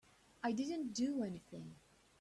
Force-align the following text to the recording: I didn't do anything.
I 0.41 0.51
didn't 0.51 0.95
do 0.95 1.21
anything. 1.21 1.75